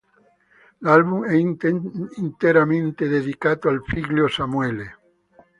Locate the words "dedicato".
3.07-3.69